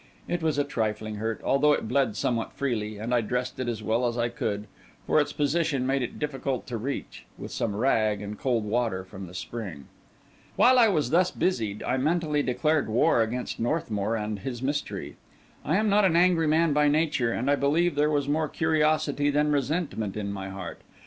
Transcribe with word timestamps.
It 0.27 0.41
was 0.41 0.57
a 0.57 0.63
trifling 0.63 1.17
hurt, 1.17 1.41
although 1.43 1.73
it 1.73 1.87
bled 1.87 2.15
somewhat 2.15 2.53
freely, 2.53 2.97
and 2.97 3.13
I 3.13 3.21
dressed 3.21 3.59
it 3.59 3.67
as 3.67 3.83
well 3.83 4.07
as 4.07 4.17
I 4.17 4.29
could 4.29 4.65
(for 5.05 5.21
its 5.21 5.31
position 5.31 5.85
made 5.85 6.01
it 6.01 6.17
difficult 6.17 6.65
to 6.65 6.77
reach) 6.77 7.27
with 7.37 7.51
some 7.51 7.75
rag 7.75 8.19
and 8.19 8.35
cold 8.39 8.63
water 8.65 9.03
from 9.03 9.27
the 9.27 9.35
spring. 9.35 9.85
While 10.55 10.79
I 10.79 10.87
was 10.87 11.11
thus 11.11 11.29
busied, 11.29 11.83
I 11.83 11.97
mentally 11.97 12.41
declared 12.41 12.89
war 12.89 13.21
against 13.21 13.59
Northmour 13.59 14.15
and 14.15 14.39
his 14.39 14.63
mystery. 14.63 15.17
I 15.63 15.77
am 15.77 15.87
not 15.87 16.03
an 16.03 16.15
angry 16.15 16.47
man 16.47 16.73
by 16.73 16.87
nature, 16.87 17.31
and 17.31 17.47
I 17.47 17.55
believe 17.55 17.93
there 17.93 18.09
was 18.09 18.27
more 18.27 18.47
curiosity 18.49 19.29
than 19.29 19.51
resentment 19.51 20.17
in 20.17 20.33
my 20.33 20.49
heart. 20.49 20.79